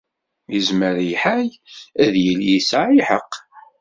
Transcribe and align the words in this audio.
Yezmer 0.53 0.95
lḥal 1.11 1.49
ad 2.03 2.13
yili 2.23 2.49
yesɛa 2.53 2.89
lḥeqq. 2.99 3.33